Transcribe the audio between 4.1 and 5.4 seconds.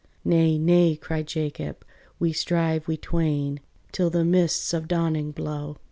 mists of dawning